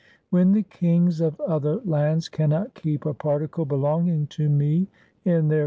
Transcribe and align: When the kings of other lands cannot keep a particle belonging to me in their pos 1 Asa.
When 0.31 0.53
the 0.53 0.63
kings 0.63 1.21
of 1.21 1.39
other 1.41 1.75
lands 1.85 2.27
cannot 2.27 2.73
keep 2.73 3.05
a 3.05 3.13
particle 3.13 3.65
belonging 3.65 4.25
to 4.29 4.49
me 4.49 4.87
in 5.23 5.31
their 5.31 5.39
pos 5.39 5.49
1 5.49 5.53
Asa. 5.53 5.59